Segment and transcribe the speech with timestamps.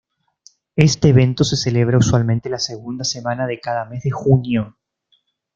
[0.77, 4.79] Este evento se celebra usualmente la segunda semana de cada mes de junio.